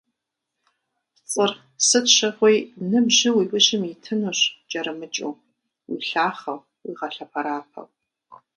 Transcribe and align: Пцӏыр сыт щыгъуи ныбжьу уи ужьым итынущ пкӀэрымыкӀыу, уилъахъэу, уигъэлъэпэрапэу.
Пцӏыр 1.15 1.51
сыт 1.87 2.05
щыгъуи 2.15 2.55
ныбжьу 2.89 3.33
уи 3.37 3.45
ужьым 3.55 3.83
итынущ 3.91 4.39
пкӀэрымыкӀыу, 4.57 5.33
уилъахъэу, 5.89 6.59
уигъэлъэпэрапэу. 6.85 7.87